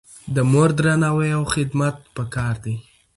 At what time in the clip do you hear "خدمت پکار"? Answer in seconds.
1.53-2.55